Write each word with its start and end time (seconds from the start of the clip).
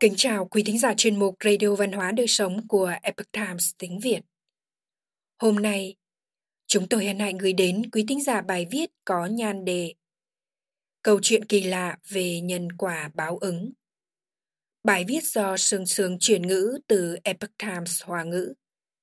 Kính 0.00 0.14
chào 0.16 0.44
quý 0.44 0.62
thính 0.66 0.78
giả 0.78 0.94
chuyên 0.96 1.18
mục 1.18 1.36
Radio 1.44 1.74
Văn 1.74 1.92
hóa 1.92 2.12
Đời 2.12 2.26
Sống 2.26 2.68
của 2.68 2.92
Epoch 3.02 3.32
Times 3.32 3.70
tiếng 3.78 4.00
Việt. 4.00 4.20
Hôm 5.38 5.56
nay, 5.56 5.96
chúng 6.66 6.88
tôi 6.88 7.06
hân 7.06 7.18
hạnh 7.18 7.38
gửi 7.38 7.52
đến 7.52 7.90
quý 7.92 8.04
thính 8.08 8.22
giả 8.22 8.40
bài 8.40 8.66
viết 8.70 8.90
có 9.04 9.26
nhan 9.26 9.64
đề 9.64 9.94
Câu 11.02 11.20
chuyện 11.22 11.44
kỳ 11.44 11.62
lạ 11.62 11.98
về 12.08 12.40
nhân 12.40 12.72
quả 12.72 13.10
báo 13.14 13.38
ứng. 13.38 13.72
Bài 14.84 15.04
viết 15.08 15.24
do 15.24 15.56
Sương 15.56 15.86
Sương 15.86 16.18
chuyển 16.20 16.46
ngữ 16.46 16.78
từ 16.86 17.16
Epoch 17.24 17.58
Times 17.58 18.02
Hoa 18.04 18.24
ngữ. 18.24 18.54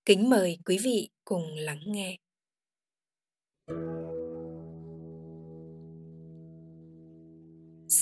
Kính 0.05 0.30
mời 0.30 0.59
quý 0.66 0.77
vị 0.77 1.09
cùng 1.25 1.55
lắng 1.55 1.82
nghe. 1.86 2.18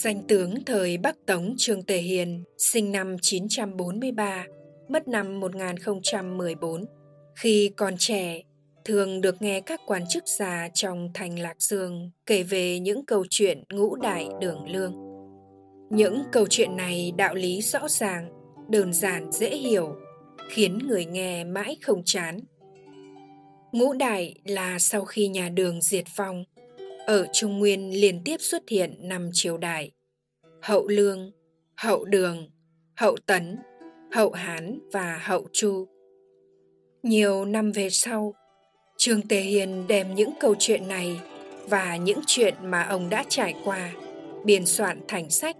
Danh 0.01 0.21
tướng 0.27 0.65
thời 0.65 0.97
Bắc 0.97 1.15
Tống 1.25 1.53
Trương 1.57 1.83
Tề 1.83 1.97
Hiền, 1.97 2.43
sinh 2.57 2.91
năm 2.91 3.15
943, 3.21 4.45
mất 4.89 5.07
năm 5.07 5.39
1014. 5.39 6.85
Khi 7.35 7.71
còn 7.77 7.97
trẻ, 7.97 8.41
thường 8.85 9.21
được 9.21 9.41
nghe 9.41 9.61
các 9.61 9.81
quan 9.87 10.03
chức 10.09 10.23
già 10.27 10.69
trong 10.73 11.09
thành 11.13 11.39
Lạc 11.39 11.61
Dương 11.61 12.11
kể 12.25 12.43
về 12.43 12.79
những 12.79 13.05
câu 13.05 13.25
chuyện 13.29 13.63
ngũ 13.73 13.95
đại 13.95 14.27
đường 14.41 14.71
lương. 14.71 14.93
Những 15.89 16.23
câu 16.31 16.47
chuyện 16.49 16.75
này 16.75 17.13
đạo 17.17 17.35
lý 17.35 17.61
rõ 17.61 17.87
ràng, 17.89 18.29
đơn 18.69 18.93
giản 18.93 19.31
dễ 19.31 19.57
hiểu, 19.57 19.95
khiến 20.49 20.79
người 20.87 21.05
nghe 21.05 21.43
mãi 21.43 21.77
không 21.81 22.01
chán. 22.05 22.39
Ngũ 23.71 23.93
đại 23.93 24.35
là 24.45 24.79
sau 24.79 25.05
khi 25.05 25.27
nhà 25.27 25.49
đường 25.49 25.81
diệt 25.81 26.05
vong, 26.15 26.43
ở 27.05 27.27
Trung 27.33 27.59
Nguyên 27.59 28.01
liên 28.01 28.21
tiếp 28.25 28.37
xuất 28.39 28.69
hiện 28.69 28.95
năm 28.99 29.29
triều 29.33 29.57
đại. 29.57 29.91
Hậu 30.61 30.87
Lương, 30.87 31.31
Hậu 31.75 32.05
Đường, 32.05 32.49
Hậu 32.95 33.17
Tấn, 33.25 33.57
Hậu 34.11 34.31
Hán 34.31 34.79
và 34.91 35.19
Hậu 35.23 35.47
Chu. 35.53 35.87
Nhiều 37.03 37.45
năm 37.45 37.71
về 37.71 37.89
sau, 37.89 38.33
Trương 38.97 39.27
Tề 39.27 39.41
Hiền 39.41 39.87
đem 39.87 40.15
những 40.15 40.29
câu 40.39 40.55
chuyện 40.59 40.87
này 40.87 41.19
và 41.69 41.95
những 41.95 42.19
chuyện 42.27 42.55
mà 42.63 42.83
ông 42.83 43.09
đã 43.09 43.23
trải 43.29 43.55
qua 43.65 43.93
biên 44.45 44.65
soạn 44.65 45.01
thành 45.07 45.29
sách, 45.29 45.57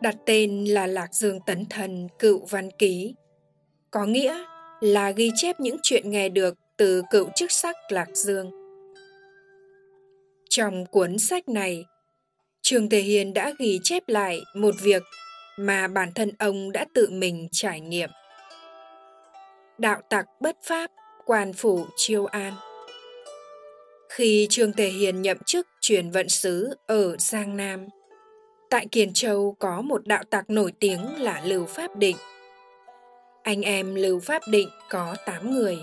đặt 0.00 0.16
tên 0.26 0.64
là 0.64 0.86
Lạc 0.86 1.14
Dương 1.14 1.40
Tấn 1.46 1.64
Thần 1.70 2.08
Cựu 2.18 2.44
Văn 2.50 2.70
Ký. 2.78 3.14
Có 3.90 4.06
nghĩa 4.06 4.44
là 4.80 5.10
ghi 5.10 5.30
chép 5.34 5.60
những 5.60 5.76
chuyện 5.82 6.10
nghe 6.10 6.28
được 6.28 6.54
từ 6.76 7.02
cựu 7.10 7.28
chức 7.36 7.50
sắc 7.50 7.76
Lạc 7.88 8.08
Dương 8.14 8.61
trong 10.52 10.86
cuốn 10.86 11.18
sách 11.18 11.48
này, 11.48 11.84
Trường 12.62 12.88
Thể 12.88 13.00
Hiền 13.00 13.34
đã 13.34 13.52
ghi 13.58 13.80
chép 13.82 14.02
lại 14.06 14.40
một 14.54 14.74
việc 14.82 15.02
mà 15.58 15.88
bản 15.88 16.12
thân 16.14 16.30
ông 16.38 16.72
đã 16.72 16.86
tự 16.94 17.08
mình 17.10 17.48
trải 17.52 17.80
nghiệm. 17.80 18.10
Đạo 19.78 20.00
tặc 20.10 20.26
bất 20.40 20.56
pháp, 20.62 20.90
quan 21.24 21.52
phủ 21.52 21.86
chiêu 21.96 22.26
an. 22.26 22.54
Khi 24.08 24.46
Trương 24.50 24.72
Tề 24.72 24.86
Hiền 24.86 25.22
nhậm 25.22 25.38
chức 25.46 25.66
truyền 25.80 26.10
vận 26.10 26.28
sứ 26.28 26.74
ở 26.86 27.16
Giang 27.16 27.56
Nam, 27.56 27.86
tại 28.70 28.86
Kiền 28.92 29.12
Châu 29.12 29.56
có 29.58 29.82
một 29.82 30.06
đạo 30.06 30.24
tặc 30.30 30.50
nổi 30.50 30.72
tiếng 30.80 31.22
là 31.22 31.42
Lưu 31.44 31.66
Pháp 31.66 31.96
Định. 31.96 32.16
Anh 33.42 33.62
em 33.62 33.94
Lưu 33.94 34.20
Pháp 34.20 34.42
Định 34.48 34.68
có 34.90 35.16
8 35.26 35.50
người, 35.50 35.78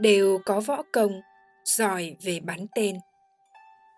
đều 0.00 0.38
có 0.44 0.60
võ 0.60 0.82
công, 0.92 1.20
giỏi 1.64 2.16
về 2.22 2.40
bắn 2.40 2.66
tên. 2.74 2.96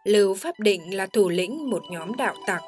Lưu 0.05 0.35
Pháp 0.35 0.61
Định 0.61 0.97
là 0.97 1.07
thủ 1.07 1.29
lĩnh 1.29 1.71
một 1.71 1.83
nhóm 1.91 2.17
đạo 2.17 2.35
tặc, 2.47 2.63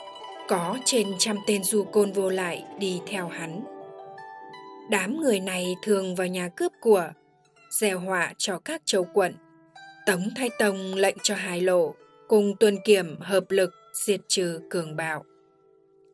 có 0.48 0.78
trên 0.84 1.12
trăm 1.18 1.36
tên 1.46 1.64
du 1.64 1.84
côn 1.84 2.12
vô 2.12 2.30
lại 2.30 2.64
đi 2.78 3.00
theo 3.06 3.28
hắn. 3.28 3.60
Đám 4.90 5.20
người 5.20 5.40
này 5.40 5.76
thường 5.82 6.14
vào 6.14 6.26
nhà 6.26 6.48
cướp 6.48 6.72
của, 6.80 7.10
gieo 7.70 7.98
họa 7.98 8.32
cho 8.38 8.58
các 8.58 8.82
châu 8.84 9.04
quận. 9.04 9.34
Tống 10.06 10.28
Thái 10.36 10.50
Tông 10.58 10.94
lệnh 10.94 11.16
cho 11.22 11.34
hai 11.34 11.60
lộ 11.60 11.94
cùng 12.28 12.56
tuần 12.60 12.76
kiểm 12.84 13.16
hợp 13.20 13.44
lực 13.48 13.70
diệt 14.06 14.20
trừ 14.28 14.60
cường 14.70 14.96
bạo. 14.96 15.24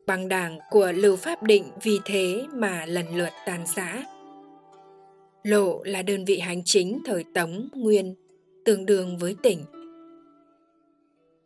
Băng 0.07 0.27
đảng 0.27 0.59
của 0.69 0.91
Lưu 0.91 1.15
Pháp 1.15 1.43
Định 1.43 1.65
vì 1.83 1.99
thế 2.05 2.43
mà 2.53 2.85
lần 2.85 3.17
lượt 3.17 3.31
tàn 3.45 3.65
rã. 3.75 4.03
Lộ 5.43 5.83
là 5.83 6.01
đơn 6.01 6.25
vị 6.25 6.39
hành 6.39 6.61
chính 6.65 7.01
thời 7.05 7.23
Tống 7.33 7.69
Nguyên, 7.73 8.15
tương 8.65 8.85
đương 8.85 9.17
với 9.17 9.35
tỉnh 9.43 9.65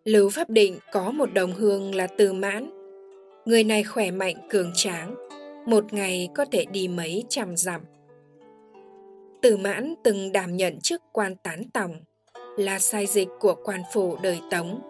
Lưu 0.05 0.29
Pháp 0.29 0.49
Định 0.49 0.79
có 0.91 1.11
một 1.11 1.33
đồng 1.33 1.53
hương 1.53 1.95
là 1.95 2.07
Từ 2.07 2.33
Mãn. 2.33 2.69
Người 3.45 3.63
này 3.63 3.83
khỏe 3.83 4.11
mạnh 4.11 4.35
cường 4.49 4.71
tráng, 4.75 5.16
một 5.66 5.93
ngày 5.93 6.29
có 6.35 6.45
thể 6.51 6.66
đi 6.66 6.88
mấy 6.88 7.23
trăm 7.29 7.57
dặm. 7.57 7.81
Từ 9.41 9.57
Mãn 9.57 9.93
từng 10.03 10.31
đảm 10.31 10.57
nhận 10.57 10.79
chức 10.79 11.01
quan 11.11 11.35
tán 11.35 11.63
tòng, 11.73 11.95
là 12.57 12.79
sai 12.79 13.05
dịch 13.05 13.27
của 13.39 13.55
quan 13.63 13.81
phủ 13.93 14.17
đời 14.23 14.39
Tống, 14.51 14.81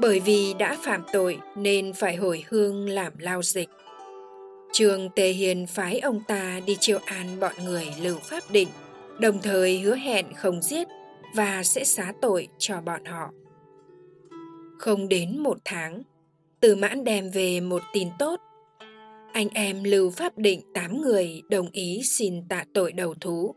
bởi 0.00 0.20
vì 0.20 0.54
đã 0.58 0.76
phạm 0.84 1.04
tội 1.12 1.38
nên 1.56 1.92
phải 1.92 2.16
hồi 2.16 2.44
hương 2.48 2.88
làm 2.88 3.12
lao 3.18 3.42
dịch. 3.42 3.68
Trường 4.72 5.10
Tề 5.10 5.28
Hiền 5.28 5.66
phái 5.66 5.98
ông 5.98 6.22
ta 6.28 6.60
đi 6.66 6.76
chiêu 6.80 6.98
an 7.04 7.40
bọn 7.40 7.52
người 7.64 7.86
Lưu 8.02 8.16
Pháp 8.22 8.42
Định, 8.50 8.68
đồng 9.20 9.42
thời 9.42 9.78
hứa 9.78 9.96
hẹn 9.96 10.26
không 10.34 10.62
giết 10.62 10.86
và 11.34 11.62
sẽ 11.64 11.84
xá 11.84 12.12
tội 12.20 12.48
cho 12.58 12.80
bọn 12.80 13.04
họ. 13.04 13.30
Không 14.78 15.08
đến 15.08 15.38
một 15.38 15.58
tháng, 15.64 16.02
Từ 16.60 16.76
mãn 16.76 17.04
đem 17.04 17.30
về 17.30 17.60
một 17.60 17.82
tin 17.92 18.08
tốt. 18.18 18.40
Anh 19.32 19.48
em 19.48 19.84
Lưu 19.84 20.10
Pháp 20.10 20.38
Định 20.38 20.60
tám 20.74 21.00
người 21.00 21.42
đồng 21.50 21.70
ý 21.72 22.00
xin 22.04 22.48
tạ 22.48 22.64
tội 22.74 22.92
đầu 22.92 23.14
thú. 23.20 23.54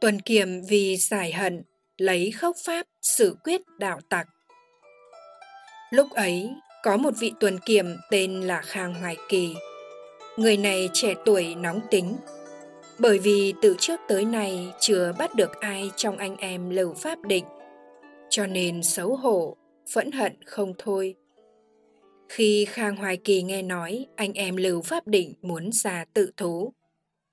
Tuần 0.00 0.20
Kiểm 0.20 0.62
vì 0.68 0.96
giải 0.96 1.32
hận, 1.32 1.62
lấy 1.96 2.30
khốc 2.30 2.56
pháp 2.64 2.86
xử 3.02 3.36
quyết 3.44 3.60
đạo 3.78 4.00
tặc. 4.08 4.28
Lúc 5.90 6.10
ấy, 6.10 6.50
có 6.82 6.96
một 6.96 7.14
vị 7.18 7.32
tuần 7.40 7.58
kiểm 7.66 7.96
tên 8.10 8.40
là 8.40 8.62
Khang 8.62 8.94
Hoài 8.94 9.16
Kỳ. 9.28 9.54
Người 10.36 10.56
này 10.56 10.88
trẻ 10.92 11.14
tuổi 11.24 11.54
nóng 11.54 11.80
tính, 11.90 12.16
bởi 12.98 13.18
vì 13.18 13.54
từ 13.62 13.76
trước 13.78 14.00
tới 14.08 14.24
nay 14.24 14.72
chưa 14.80 15.12
bắt 15.18 15.34
được 15.34 15.60
ai 15.60 15.90
trong 15.96 16.16
anh 16.16 16.36
em 16.36 16.70
lầu 16.70 16.94
Pháp 16.94 17.18
Định, 17.22 17.44
cho 18.30 18.46
nên 18.46 18.82
xấu 18.82 19.16
hổ, 19.16 19.56
phẫn 19.92 20.12
hận 20.12 20.32
không 20.44 20.74
thôi. 20.78 21.14
Khi 22.28 22.64
Khang 22.64 22.96
Hoài 22.96 23.16
Kỳ 23.16 23.42
nghe 23.42 23.62
nói 23.62 24.06
anh 24.16 24.32
em 24.32 24.56
Lưu 24.56 24.82
Pháp 24.82 25.06
Định 25.06 25.34
muốn 25.42 25.72
ra 25.72 26.04
tự 26.14 26.30
thú, 26.36 26.72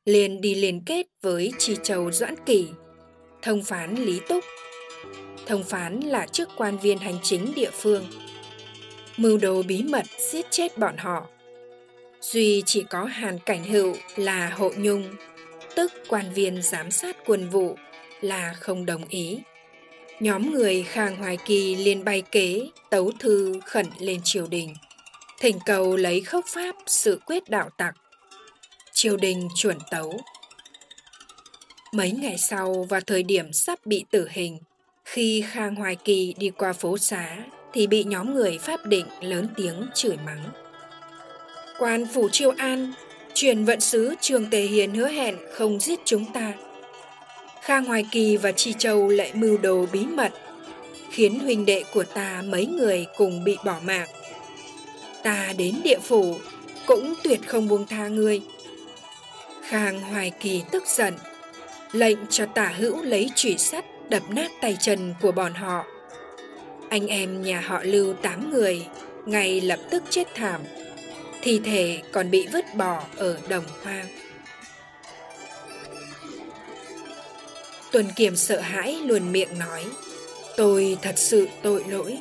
liền 0.05 0.41
đi 0.41 0.55
liên 0.55 0.81
kết 0.85 1.07
với 1.21 1.51
Chi 1.57 1.77
Châu 1.83 2.11
Doãn 2.11 2.35
Kỳ, 2.45 2.67
thông 3.41 3.63
phán 3.63 3.95
Lý 3.95 4.19
Túc. 4.29 4.43
Thông 5.45 5.63
phán 5.63 5.99
là 5.99 6.27
chức 6.27 6.49
quan 6.57 6.77
viên 6.77 6.97
hành 6.97 7.17
chính 7.23 7.53
địa 7.55 7.71
phương. 7.73 8.05
Mưu 9.17 9.37
đồ 9.37 9.63
bí 9.63 9.83
mật 9.83 10.05
giết 10.31 10.45
chết 10.49 10.77
bọn 10.77 10.97
họ. 10.97 11.27
Duy 12.21 12.63
chỉ 12.65 12.83
có 12.89 13.03
Hàn 13.03 13.39
Cảnh 13.39 13.63
Hữu 13.63 13.95
là 14.15 14.49
hộ 14.49 14.71
nhung 14.77 15.03
tức 15.75 15.93
quan 16.07 16.33
viên 16.33 16.61
giám 16.61 16.91
sát 16.91 17.17
quân 17.25 17.49
vụ 17.49 17.77
là 18.21 18.53
không 18.59 18.85
đồng 18.85 19.05
ý. 19.09 19.39
Nhóm 20.19 20.51
người 20.51 20.83
Khang 20.83 21.17
Hoài 21.17 21.37
Kỳ 21.45 21.75
liền 21.75 22.03
bay 22.03 22.21
kế, 22.31 22.69
tấu 22.89 23.11
thư 23.19 23.59
khẩn 23.65 23.85
lên 23.99 24.21
triều 24.23 24.47
đình, 24.47 24.75
thỉnh 25.39 25.59
cầu 25.65 25.95
lấy 25.95 26.21
khốc 26.21 26.45
pháp 26.47 26.75
sự 26.87 27.19
quyết 27.25 27.49
đạo 27.49 27.69
tặc. 27.77 27.95
Triều 28.93 29.17
đình 29.17 29.47
chuẩn 29.55 29.77
tấu. 29.91 30.19
Mấy 31.91 32.11
ngày 32.11 32.37
sau 32.37 32.85
và 32.89 32.99
thời 32.99 33.23
điểm 33.23 33.53
sắp 33.53 33.79
bị 33.85 34.05
tử 34.11 34.27
hình, 34.31 34.59
khi 35.05 35.43
Khang 35.49 35.75
Hoài 35.75 35.95
Kỳ 35.95 36.35
đi 36.37 36.49
qua 36.49 36.73
phố 36.73 36.97
xá 36.97 37.37
thì 37.73 37.87
bị 37.87 38.03
nhóm 38.03 38.33
người 38.33 38.57
Pháp 38.57 38.85
định 38.85 39.05
lớn 39.21 39.47
tiếng 39.55 39.87
chửi 39.95 40.17
mắng. 40.25 40.43
Quan 41.79 42.05
phủ 42.13 42.29
Triều 42.29 42.51
An 42.57 42.93
Truyền 43.35 43.65
vận 43.65 43.79
sứ 43.79 44.15
Trường 44.21 44.49
Tề 44.49 44.61
Hiền 44.61 44.95
hứa 44.95 45.07
hẹn 45.07 45.35
không 45.53 45.79
giết 45.79 45.99
chúng 46.05 46.25
ta. 46.33 46.53
Khang 47.61 47.85
Hoài 47.85 48.05
Kỳ 48.11 48.37
và 48.37 48.51
Chi 48.51 48.73
Châu 48.77 49.07
lại 49.09 49.31
mưu 49.33 49.57
đồ 49.57 49.85
bí 49.91 50.05
mật, 50.05 50.33
khiến 51.09 51.39
huynh 51.39 51.65
đệ 51.65 51.83
của 51.93 52.03
ta 52.03 52.43
mấy 52.45 52.65
người 52.65 53.05
cùng 53.17 53.43
bị 53.43 53.57
bỏ 53.65 53.79
mạng. 53.83 54.07
Ta 55.23 55.53
đến 55.57 55.75
địa 55.83 55.99
phủ 55.99 56.35
cũng 56.85 57.13
tuyệt 57.23 57.39
không 57.47 57.67
buông 57.67 57.87
tha 57.87 58.07
ngươi. 58.07 58.41
Khang 59.61 60.01
Hoài 60.01 60.31
Kỳ 60.39 60.63
tức 60.71 60.83
giận, 60.87 61.13
lệnh 61.91 62.17
cho 62.29 62.45
tả 62.45 62.73
hữu 62.77 63.01
lấy 63.01 63.29
chủy 63.35 63.57
sắt 63.57 63.85
đập 64.09 64.23
nát 64.29 64.51
tay 64.61 64.77
chân 64.79 65.13
của 65.21 65.31
bọn 65.31 65.53
họ. 65.53 65.85
Anh 66.89 67.07
em 67.07 67.41
nhà 67.41 67.59
họ 67.59 67.79
lưu 67.83 68.13
tám 68.13 68.51
người, 68.51 68.85
ngay 69.25 69.61
lập 69.61 69.79
tức 69.89 70.03
chết 70.09 70.27
thảm 70.35 70.61
thi 71.45 71.61
thể 71.63 72.01
còn 72.11 72.31
bị 72.31 72.47
vứt 72.53 72.65
bỏ 72.75 73.03
ở 73.17 73.39
đồng 73.49 73.63
hoang. 73.83 74.05
Tuần 77.91 78.05
Kiểm 78.15 78.35
sợ 78.35 78.59
hãi 78.59 78.99
luồn 79.05 79.31
miệng 79.31 79.59
nói, 79.59 79.85
tôi 80.57 80.97
thật 81.01 81.17
sự 81.17 81.47
tội 81.61 81.83
lỗi. 81.89 82.17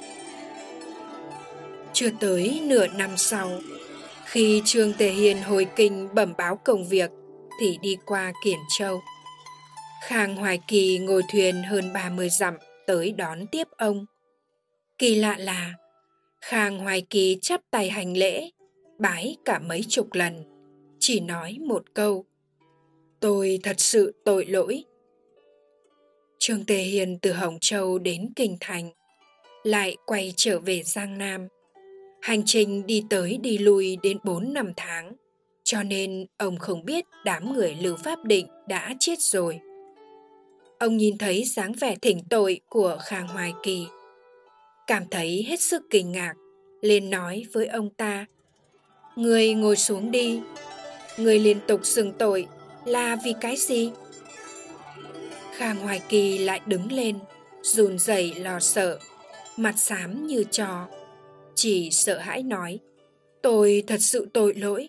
Chưa 1.92 2.10
tới 2.20 2.60
nửa 2.64 2.86
năm 2.86 3.10
sau, 3.16 3.50
khi 4.24 4.62
Trương 4.64 4.92
Tề 4.92 5.08
Hiền 5.08 5.42
hồi 5.42 5.66
kinh 5.76 6.14
bẩm 6.14 6.34
báo 6.38 6.56
công 6.64 6.88
việc 6.88 7.10
thì 7.60 7.78
đi 7.82 7.96
qua 8.06 8.32
Kiển 8.44 8.58
Châu. 8.78 9.02
Khang 10.02 10.36
Hoài 10.36 10.60
Kỳ 10.68 10.98
ngồi 10.98 11.22
thuyền 11.32 11.62
hơn 11.62 11.92
30 11.92 12.28
dặm 12.28 12.54
tới 12.86 13.12
đón 13.12 13.46
tiếp 13.46 13.68
ông. 13.76 14.06
Kỳ 14.98 15.14
lạ 15.14 15.36
là 15.38 15.72
Khang 16.40 16.78
Hoài 16.78 17.06
Kỳ 17.10 17.38
chắp 17.42 17.60
tay 17.70 17.90
hành 17.90 18.16
lễ, 18.16 18.50
bái 18.98 19.36
cả 19.44 19.58
mấy 19.58 19.82
chục 19.88 20.08
lần, 20.12 20.44
chỉ 20.98 21.20
nói 21.20 21.58
một 21.60 21.94
câu. 21.94 22.24
Tôi 23.20 23.58
thật 23.62 23.80
sự 23.80 24.14
tội 24.24 24.46
lỗi. 24.46 24.84
Trương 26.38 26.64
Tề 26.64 26.78
Hiền 26.78 27.18
từ 27.22 27.32
Hồng 27.32 27.58
Châu 27.60 27.98
đến 27.98 28.32
Kinh 28.36 28.56
Thành, 28.60 28.90
lại 29.62 29.96
quay 30.06 30.32
trở 30.36 30.58
về 30.58 30.82
Giang 30.82 31.18
Nam. 31.18 31.48
Hành 32.22 32.42
trình 32.46 32.86
đi 32.86 33.04
tới 33.10 33.38
đi 33.42 33.58
lui 33.58 33.98
đến 34.02 34.18
4 34.24 34.52
năm 34.52 34.72
tháng, 34.76 35.12
cho 35.64 35.82
nên 35.82 36.26
ông 36.38 36.58
không 36.58 36.84
biết 36.84 37.04
đám 37.24 37.52
người 37.52 37.76
Lưu 37.80 37.96
Pháp 37.96 38.24
Định 38.24 38.46
đã 38.68 38.94
chết 39.00 39.20
rồi. 39.20 39.60
Ông 40.78 40.96
nhìn 40.96 41.18
thấy 41.18 41.44
dáng 41.44 41.72
vẻ 41.72 41.96
thỉnh 42.02 42.20
tội 42.30 42.60
của 42.68 42.98
Khang 43.04 43.28
Hoài 43.28 43.52
Kỳ, 43.62 43.86
cảm 44.86 45.02
thấy 45.10 45.44
hết 45.48 45.60
sức 45.60 45.82
kinh 45.90 46.12
ngạc, 46.12 46.34
liền 46.80 47.10
nói 47.10 47.44
với 47.52 47.66
ông 47.66 47.90
ta, 47.90 48.26
Người 49.16 49.54
ngồi 49.54 49.76
xuống 49.76 50.10
đi, 50.10 50.40
người 51.16 51.38
liên 51.38 51.60
tục 51.68 51.80
xưng 51.86 52.12
tội 52.12 52.46
là 52.84 53.16
vì 53.24 53.34
cái 53.40 53.56
gì? 53.56 53.90
Khang 55.52 55.76
Hoài 55.76 56.00
Kỳ 56.08 56.38
lại 56.38 56.60
đứng 56.66 56.92
lên, 56.92 57.18
run 57.62 57.98
rẩy 57.98 58.34
lo 58.34 58.60
sợ, 58.60 58.98
mặt 59.56 59.74
xám 59.76 60.26
như 60.26 60.44
trò, 60.50 60.88
chỉ 61.54 61.90
sợ 61.90 62.18
hãi 62.18 62.42
nói, 62.42 62.78
tôi 63.42 63.84
thật 63.86 64.00
sự 64.00 64.28
tội 64.32 64.54
lỗi. 64.54 64.88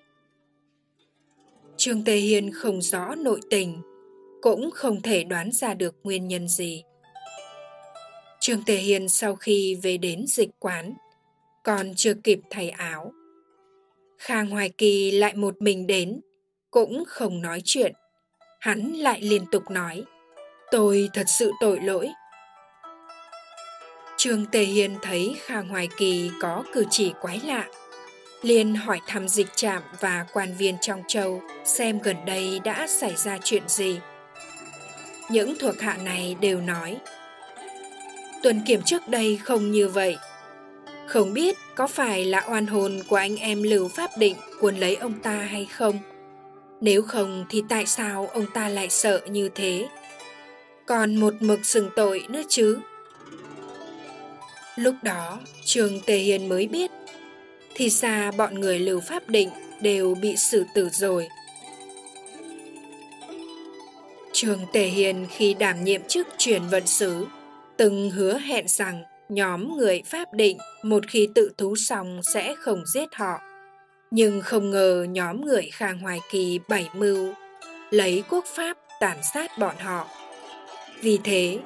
Trương 1.78 2.04
Tề 2.04 2.16
Hiên 2.16 2.52
không 2.52 2.82
rõ 2.82 3.16
nội 3.16 3.40
tình, 3.50 3.82
cũng 4.42 4.72
không 4.72 5.02
thể 5.02 5.24
đoán 5.24 5.52
ra 5.52 5.74
được 5.74 5.96
nguyên 6.04 6.28
nhân 6.28 6.48
gì. 6.48 6.84
Trương 8.40 8.64
Tề 8.66 8.76
Hiên 8.76 9.10
sau 9.10 9.36
khi 9.36 9.76
về 9.84 9.98
đến 9.98 10.26
dịch 10.28 10.50
quán, 10.60 10.94
còn 11.64 11.94
chưa 11.96 12.14
kịp 12.14 12.40
thay 12.50 12.70
áo. 12.70 13.12
Khang 14.18 14.50
Hoài 14.50 14.70
Kỳ 14.70 15.12
lại 15.12 15.36
một 15.36 15.62
mình 15.62 15.88
đến, 15.88 16.22
cũng 16.72 17.04
không 17.08 17.42
nói 17.42 17.62
chuyện. 17.66 17.94
Hắn 18.60 18.94
lại 18.94 19.22
liên 19.22 19.46
tục 19.52 19.64
nói, 19.72 20.04
tôi 20.72 21.10
thật 21.14 21.24
sự 21.28 21.52
tội 21.60 21.80
lỗi. 21.80 22.10
Trương 24.18 24.46
Tề 24.46 24.64
Hiên 24.64 24.96
thấy 25.02 25.36
Khang 25.40 25.70
Hoài 25.70 25.90
Kỳ 25.98 26.32
có 26.42 26.64
cử 26.74 26.86
chỉ 26.90 27.14
quái 27.22 27.42
lạ, 27.46 27.68
liền 28.42 28.76
hỏi 28.76 29.00
thăm 29.08 29.28
dịch 29.28 29.56
trạm 29.56 29.84
và 30.00 30.26
quan 30.34 30.54
viên 30.58 30.78
trong 30.82 31.04
châu 31.08 31.42
xem 31.66 32.00
gần 32.00 32.18
đây 32.26 32.60
đã 32.64 32.88
xảy 32.88 33.16
ra 33.16 33.38
chuyện 33.44 33.64
gì. 33.68 34.00
Những 35.30 35.56
thuộc 35.60 35.80
hạ 35.80 35.98
này 36.04 36.36
đều 36.42 36.62
nói 36.62 36.98
Tuần 38.46 38.62
kiểm 38.66 38.82
trước 38.82 39.08
đây 39.08 39.40
không 39.44 39.72
như 39.72 39.88
vậy. 39.88 40.18
Không 41.08 41.34
biết 41.34 41.58
có 41.76 41.88
phải 41.88 42.26
là 42.26 42.46
oan 42.50 42.68
hồn 42.68 43.00
của 43.08 43.16
anh 43.16 43.38
em 43.38 43.64
Lưu 43.64 43.88
Pháp 43.88 44.10
Định 44.18 44.36
cuốn 44.60 44.76
lấy 44.76 44.96
ông 44.96 45.14
ta 45.24 45.38
hay 45.38 45.66
không? 45.66 46.00
Nếu 46.82 47.02
không 47.02 47.46
thì 47.50 47.64
tại 47.70 47.86
sao 47.86 48.30
ông 48.34 48.46
ta 48.54 48.70
lại 48.70 48.90
sợ 48.90 49.22
như 49.30 49.50
thế? 49.56 49.88
Còn 50.86 51.16
một 51.16 51.34
mực 51.40 51.66
sừng 51.66 51.90
tội 51.96 52.26
nữa 52.30 52.42
chứ? 52.50 52.80
Lúc 54.76 54.96
đó, 55.04 55.40
Trường 55.66 56.02
Tề 56.02 56.18
Hiền 56.18 56.50
mới 56.50 56.68
biết 56.68 56.92
thì 57.76 57.90
ra 57.90 58.32
bọn 58.32 58.60
người 58.60 58.80
Lưu 58.80 59.00
Pháp 59.00 59.30
Định 59.30 59.50
đều 59.82 60.16
bị 60.16 60.36
xử 60.38 60.66
tử 60.76 60.90
rồi. 60.92 61.28
Trường 64.34 64.60
Tề 64.74 64.86
Hiền 64.86 65.28
khi 65.30 65.54
đảm 65.54 65.84
nhiệm 65.84 66.02
chức 66.08 66.28
truyền 66.38 66.62
vận 66.68 66.88
sứ, 66.88 67.26
từng 67.78 68.12
hứa 68.12 68.38
hẹn 68.38 68.68
rằng 68.68 69.04
nhóm 69.30 69.78
người 69.78 70.02
Pháp 70.06 70.34
Định 70.34 70.58
một 70.84 71.04
khi 71.08 71.28
tự 71.36 71.52
thú 71.58 71.76
xong 71.76 72.22
sẽ 72.34 72.56
không 72.60 72.86
giết 72.86 73.16
họ. 73.16 73.40
Nhưng 74.12 74.42
không 74.42 74.70
ngờ 74.70 75.06
nhóm 75.10 75.46
người 75.46 75.70
Khang 75.74 76.00
Hoài 76.00 76.20
Kỳ 76.32 76.60
bảy 76.70 76.90
mưu, 76.96 77.34
lấy 77.90 78.24
quốc 78.30 78.46
Pháp 78.46 78.78
tàn 79.00 79.18
sát 79.34 79.52
bọn 79.60 79.76
họ. 79.80 80.08
Vì 81.02 81.20
thế, 81.24 81.60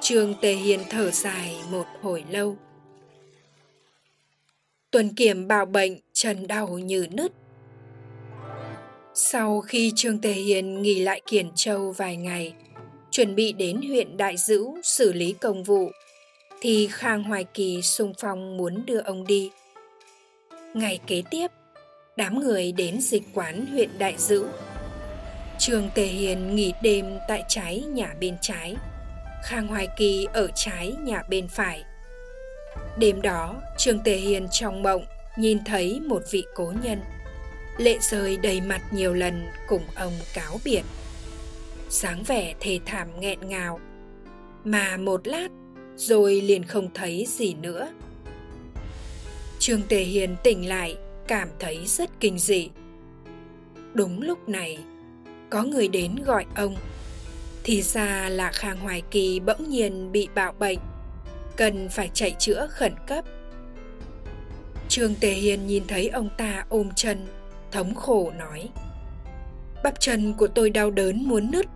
Trương 0.00 0.34
Tề 0.40 0.52
Hiền 0.52 0.80
thở 0.90 1.10
dài 1.10 1.56
một 1.70 1.86
hồi 2.02 2.24
lâu. 2.30 2.56
Tuần 4.90 5.14
Kiểm 5.14 5.48
bạo 5.48 5.66
bệnh, 5.66 6.00
trần 6.12 6.46
đau 6.46 6.66
như 6.66 7.06
nứt. 7.10 7.32
Sau 9.14 9.60
khi 9.60 9.92
Trương 9.96 10.20
Tề 10.20 10.32
Hiền 10.32 10.82
nghỉ 10.82 11.02
lại 11.02 11.20
Kiển 11.26 11.50
Châu 11.54 11.92
vài 11.92 12.16
ngày, 12.16 12.54
chuẩn 13.10 13.34
bị 13.34 13.52
đến 13.52 13.80
huyện 13.88 14.16
Đại 14.16 14.36
Dữ 14.36 14.64
xử 14.82 15.12
lý 15.12 15.32
công 15.32 15.64
vụ, 15.64 15.90
thì 16.66 16.88
Khang 16.92 17.22
Hoài 17.22 17.44
Kỳ 17.44 17.82
xung 17.82 18.12
phong 18.20 18.56
muốn 18.56 18.86
đưa 18.86 18.98
ông 18.98 19.26
đi. 19.26 19.50
Ngày 20.74 21.00
kế 21.06 21.22
tiếp, 21.30 21.50
đám 22.16 22.40
người 22.40 22.72
đến 22.72 23.00
dịch 23.00 23.22
quán 23.34 23.66
huyện 23.66 23.98
Đại 23.98 24.14
Dữ. 24.18 24.46
Trường 25.58 25.90
Tề 25.94 26.04
Hiền 26.04 26.56
nghỉ 26.56 26.72
đêm 26.82 27.18
tại 27.28 27.44
trái 27.48 27.80
nhà 27.80 28.14
bên 28.20 28.36
trái, 28.40 28.76
Khang 29.44 29.66
Hoài 29.66 29.88
Kỳ 29.96 30.26
ở 30.32 30.48
trái 30.54 30.94
nhà 31.00 31.22
bên 31.28 31.48
phải. 31.48 31.82
Đêm 32.98 33.22
đó, 33.22 33.54
Trường 33.78 33.98
Tề 33.98 34.16
Hiền 34.16 34.48
trong 34.50 34.82
mộng 34.82 35.04
nhìn 35.38 35.58
thấy 35.64 36.00
một 36.00 36.22
vị 36.30 36.44
cố 36.54 36.72
nhân. 36.82 37.00
Lệ 37.78 37.98
rơi 38.00 38.36
đầy 38.36 38.60
mặt 38.60 38.80
nhiều 38.90 39.14
lần 39.14 39.46
cùng 39.68 39.82
ông 39.94 40.14
cáo 40.34 40.60
biệt. 40.64 40.82
Sáng 41.88 42.22
vẻ 42.22 42.54
thề 42.60 42.78
thảm 42.86 43.08
nghẹn 43.20 43.48
ngào. 43.48 43.80
Mà 44.64 44.96
một 44.96 45.26
lát 45.26 45.48
rồi 45.96 46.40
liền 46.40 46.64
không 46.64 46.88
thấy 46.94 47.26
gì 47.28 47.54
nữa. 47.54 47.88
Trương 49.58 49.82
Tề 49.82 50.00
Hiền 50.00 50.36
tỉnh 50.44 50.68
lại, 50.68 50.96
cảm 51.28 51.48
thấy 51.58 51.86
rất 51.86 52.10
kinh 52.20 52.38
dị. 52.38 52.70
Đúng 53.94 54.22
lúc 54.22 54.48
này, 54.48 54.78
có 55.50 55.62
người 55.62 55.88
đến 55.88 56.16
gọi 56.26 56.44
ông. 56.56 56.76
Thì 57.64 57.82
ra 57.82 58.28
là 58.28 58.52
Khang 58.52 58.80
Hoài 58.80 59.02
Kỳ 59.10 59.40
bỗng 59.40 59.70
nhiên 59.70 60.12
bị 60.12 60.28
bạo 60.34 60.52
bệnh, 60.58 60.78
cần 61.56 61.88
phải 61.88 62.10
chạy 62.14 62.36
chữa 62.38 62.66
khẩn 62.70 62.92
cấp. 63.06 63.24
Trương 64.88 65.14
Tề 65.14 65.30
Hiền 65.30 65.66
nhìn 65.66 65.82
thấy 65.88 66.08
ông 66.08 66.28
ta 66.38 66.64
ôm 66.68 66.88
chân, 66.96 67.26
thống 67.72 67.94
khổ 67.94 68.32
nói. 68.38 68.68
Bắp 69.84 70.00
chân 70.00 70.34
của 70.34 70.46
tôi 70.46 70.70
đau 70.70 70.90
đớn 70.90 71.28
muốn 71.28 71.50
nứt, 71.50 71.66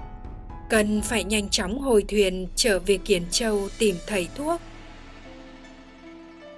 cần 0.70 1.02
phải 1.02 1.24
nhanh 1.24 1.48
chóng 1.48 1.78
hồi 1.78 2.04
thuyền 2.08 2.48
trở 2.56 2.78
về 2.78 2.98
Kiển 3.04 3.22
Châu 3.30 3.68
tìm 3.78 3.96
thầy 4.06 4.28
thuốc. 4.34 4.60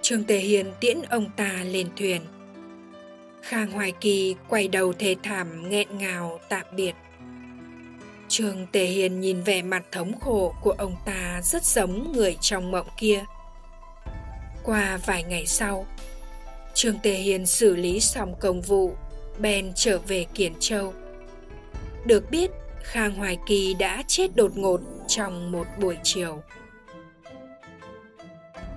Trương 0.03 0.25
Tề 0.25 0.39
Hiền 0.39 0.73
tiễn 0.81 0.99
ông 1.11 1.31
ta 1.37 1.65
lên 1.65 1.89
thuyền. 1.97 2.23
Khang 3.43 3.71
Hoài 3.71 3.93
Kỳ 4.01 4.35
quay 4.49 4.69
đầu 4.69 4.93
thề 4.93 5.17
thảm 5.23 5.71
nghẹn 5.71 5.99
ngào 5.99 6.41
tạm 6.49 6.67
biệt. 6.77 6.93
Trương 8.29 8.67
Tề 8.73 8.85
Hiền 8.85 9.21
nhìn 9.21 9.43
vẻ 9.43 9.63
mặt 9.63 9.83
thống 9.93 10.21
khổ 10.21 10.55
của 10.63 10.75
ông 10.79 10.97
ta 11.07 11.41
rất 11.45 11.65
giống 11.65 12.13
người 12.13 12.37
trong 12.41 12.71
mộng 12.71 12.89
kia. 12.99 13.25
Qua 14.65 14.99
vài 15.07 15.23
ngày 15.23 15.47
sau, 15.47 15.87
Trương 16.75 16.99
Tề 16.99 17.13
Hiền 17.13 17.47
xử 17.47 17.77
lý 17.77 18.01
xong 18.01 18.35
công 18.41 18.61
vụ, 18.61 18.97
bèn 19.39 19.73
trở 19.75 19.99
về 19.99 20.27
Kiển 20.35 20.53
Châu. 20.61 20.95
Được 22.07 22.31
biết, 22.31 22.51
Khang 22.83 23.15
Hoài 23.15 23.39
Kỳ 23.47 23.75
đã 23.75 24.03
chết 24.07 24.37
đột 24.37 24.57
ngột 24.57 24.81
trong 25.09 25.53
một 25.53 25.67
buổi 25.81 25.97
chiều. 26.03 26.43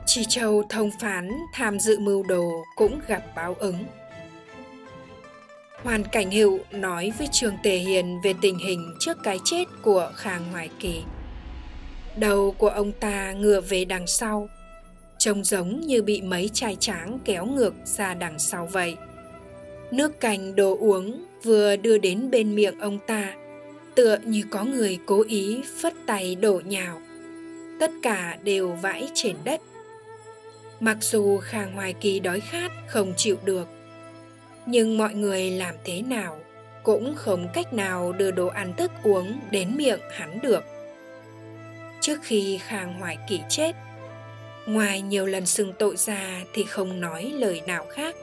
Chi 0.05 0.25
Châu 0.29 0.63
thông 0.69 0.89
phán 1.01 1.31
tham 1.53 1.79
dự 1.79 1.99
mưu 1.99 2.23
đồ 2.23 2.51
cũng 2.75 2.99
gặp 3.07 3.23
báo 3.35 3.55
ứng. 3.59 3.85
Hoàn 5.83 6.03
Cảnh 6.03 6.31
Hữu 6.31 6.59
nói 6.71 7.11
với 7.17 7.27
Trương 7.31 7.55
Tề 7.63 7.75
Hiền 7.75 8.21
về 8.23 8.33
tình 8.41 8.57
hình 8.57 8.95
trước 8.99 9.17
cái 9.23 9.39
chết 9.45 9.63
của 9.81 10.11
Khang 10.15 10.51
Hoài 10.51 10.69
Kỳ. 10.79 11.03
Đầu 12.17 12.51
của 12.51 12.69
ông 12.69 12.91
ta 12.91 13.31
ngựa 13.31 13.61
về 13.61 13.85
đằng 13.85 14.07
sau, 14.07 14.49
trông 15.17 15.43
giống 15.43 15.81
như 15.81 16.01
bị 16.01 16.21
mấy 16.21 16.49
chai 16.53 16.75
tráng 16.79 17.19
kéo 17.25 17.45
ngược 17.45 17.73
ra 17.85 18.13
đằng 18.13 18.39
sau 18.39 18.65
vậy. 18.71 18.97
Nước 19.91 20.19
cành 20.19 20.55
đồ 20.55 20.77
uống 20.79 21.25
vừa 21.43 21.75
đưa 21.75 21.97
đến 21.97 22.31
bên 22.31 22.55
miệng 22.55 22.79
ông 22.79 22.99
ta, 23.07 23.33
tựa 23.95 24.17
như 24.25 24.43
có 24.49 24.63
người 24.63 24.99
cố 25.05 25.23
ý 25.27 25.61
phất 25.81 25.93
tay 26.05 26.35
đổ 26.35 26.61
nhào. 26.65 27.01
Tất 27.79 27.91
cả 28.03 28.37
đều 28.43 28.71
vãi 28.71 29.09
trên 29.13 29.35
đất. 29.43 29.61
Mặc 30.79 30.97
dù 31.01 31.37
Khang 31.37 31.73
Hoài 31.73 31.93
Kỳ 31.93 32.19
đói 32.19 32.39
khát 32.39 32.71
không 32.87 33.13
chịu 33.17 33.37
được, 33.45 33.67
nhưng 34.65 34.97
mọi 34.97 35.13
người 35.13 35.51
làm 35.51 35.75
thế 35.83 36.01
nào 36.01 36.39
cũng 36.83 37.15
không 37.15 37.47
cách 37.53 37.73
nào 37.73 38.13
đưa 38.13 38.31
đồ 38.31 38.47
ăn 38.47 38.73
thức 38.77 38.91
uống 39.03 39.39
đến 39.51 39.77
miệng 39.77 39.99
hắn 40.11 40.39
được. 40.43 40.63
Trước 42.01 42.19
khi 42.23 42.59
Khang 42.67 42.99
Hoài 42.99 43.17
Kỳ 43.29 43.39
chết, 43.49 43.71
ngoài 44.67 45.01
nhiều 45.01 45.25
lần 45.25 45.45
xưng 45.45 45.73
tội 45.79 45.95
ra 45.97 46.43
thì 46.53 46.63
không 46.63 47.01
nói 47.01 47.33
lời 47.35 47.61
nào 47.67 47.85
khác 47.89 48.15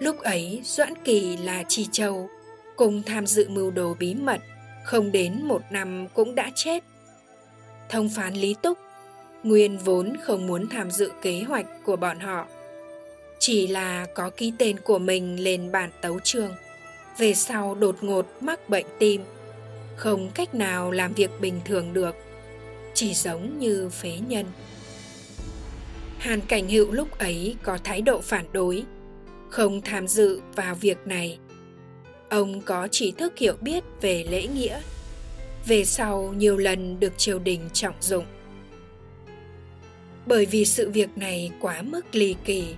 lúc 0.00 0.20
ấy 0.20 0.60
doãn 0.64 0.94
kỳ 1.04 1.36
là 1.36 1.62
chi 1.68 1.86
châu 1.92 2.30
cùng 2.80 3.02
tham 3.02 3.26
dự 3.26 3.48
mưu 3.48 3.70
đồ 3.70 3.94
bí 3.98 4.14
mật, 4.14 4.40
không 4.84 5.12
đến 5.12 5.42
một 5.42 5.62
năm 5.70 6.08
cũng 6.14 6.34
đã 6.34 6.50
chết. 6.54 6.84
Thông 7.88 8.08
phán 8.16 8.34
lý 8.34 8.54
túc, 8.62 8.78
nguyên 9.42 9.78
vốn 9.78 10.16
không 10.22 10.46
muốn 10.46 10.68
tham 10.68 10.90
dự 10.90 11.12
kế 11.22 11.42
hoạch 11.42 11.66
của 11.84 11.96
bọn 11.96 12.18
họ. 12.20 12.46
Chỉ 13.38 13.66
là 13.66 14.06
có 14.14 14.30
ký 14.30 14.52
tên 14.58 14.80
của 14.80 14.98
mình 14.98 15.44
lên 15.44 15.72
bản 15.72 15.90
tấu 16.00 16.20
chương 16.20 16.52
về 17.18 17.34
sau 17.34 17.74
đột 17.74 17.96
ngột 18.00 18.26
mắc 18.40 18.68
bệnh 18.68 18.86
tim. 18.98 19.22
Không 19.96 20.30
cách 20.34 20.54
nào 20.54 20.90
làm 20.90 21.12
việc 21.12 21.30
bình 21.40 21.60
thường 21.64 21.92
được, 21.92 22.16
chỉ 22.94 23.14
giống 23.14 23.58
như 23.58 23.88
phế 23.88 24.18
nhân. 24.28 24.46
Hàn 26.18 26.40
cảnh 26.40 26.68
hữu 26.68 26.92
lúc 26.92 27.18
ấy 27.18 27.56
có 27.62 27.78
thái 27.84 28.02
độ 28.02 28.20
phản 28.20 28.44
đối, 28.52 28.84
không 29.50 29.80
tham 29.80 30.08
dự 30.08 30.40
vào 30.54 30.74
việc 30.74 30.98
này 31.04 31.38
ông 32.30 32.60
có 32.60 32.88
trí 32.88 33.12
thức 33.12 33.38
hiểu 33.38 33.54
biết 33.60 33.84
về 34.00 34.24
lễ 34.30 34.46
nghĩa. 34.46 34.80
Về 35.66 35.84
sau, 35.84 36.34
nhiều 36.36 36.56
lần 36.56 37.00
được 37.00 37.18
triều 37.18 37.38
đình 37.38 37.68
trọng 37.72 37.94
dụng. 38.00 38.24
Bởi 40.26 40.46
vì 40.46 40.64
sự 40.64 40.90
việc 40.90 41.18
này 41.18 41.50
quá 41.60 41.82
mức 41.82 42.14
ly 42.14 42.36
kỳ 42.44 42.74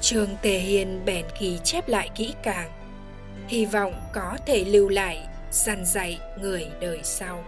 trương 0.00 0.28
tề 0.42 0.58
hiền 0.58 1.00
bèn 1.04 1.24
ghi 1.40 1.58
chép 1.64 1.88
lại 1.88 2.10
kỹ 2.16 2.34
càng, 2.42 2.70
hy 3.48 3.64
vọng 3.66 3.94
có 4.12 4.36
thể 4.46 4.64
lưu 4.64 4.88
lại 4.88 5.26
dằn 5.50 5.84
dạy 5.84 6.18
người 6.40 6.66
đời 6.80 7.00
sau. 7.02 7.44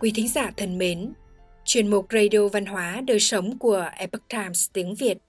Quý 0.00 0.12
thính 0.14 0.28
giả 0.28 0.50
thân 0.56 0.78
mến, 0.78 1.12
chuyên 1.64 1.88
mục 1.88 2.06
radio 2.10 2.48
văn 2.52 2.66
hóa 2.66 3.00
đời 3.06 3.20
sống 3.20 3.58
của 3.58 3.90
epoch 3.96 4.28
times 4.28 4.66
tiếng 4.72 4.94
việt 4.94 5.18